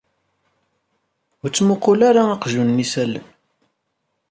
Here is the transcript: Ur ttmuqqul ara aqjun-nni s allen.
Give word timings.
Ur 1.43 1.49
ttmuqqul 1.49 1.99
ara 2.09 2.23
aqjun-nni 2.33 2.85
s 2.91 2.93
allen. 3.03 3.27